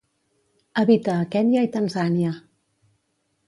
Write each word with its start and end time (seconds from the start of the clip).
Habita 0.83 1.19
a 1.19 1.27
Kenya 1.37 1.63
i 1.67 1.71
Tanzània. 1.77 2.35